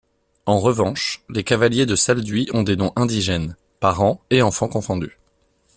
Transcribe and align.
En 0.47 0.57
revanche, 0.59 1.21
les 1.29 1.43
cavaliers 1.43 1.85
de 1.85 1.95
Salduie 1.95 2.49
ont 2.55 2.63
des 2.63 2.75
noms 2.75 2.91
indigènes, 2.95 3.55
parents 3.79 4.19
et 4.31 4.41
enfants 4.41 4.67
confondus. 4.67 5.19